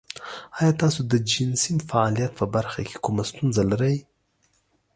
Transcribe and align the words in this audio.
ایا 0.59 0.71
تاسو 0.81 0.99
د 1.11 1.13
جنسي 1.29 1.73
فعالیت 1.89 2.31
په 2.39 2.45
برخه 2.55 2.81
کې 2.87 2.97
کومه 3.03 3.23
ستونزه 3.29 3.63
لرئ؟ 3.71 3.95